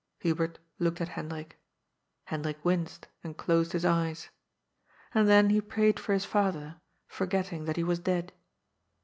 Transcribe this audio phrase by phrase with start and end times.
[0.21, 1.59] Hubert looked at Hendrik.
[2.25, 4.29] Hendrik winced and closed his eyes.
[5.13, 8.33] And then he prayed for his father, forgetting that he was dead.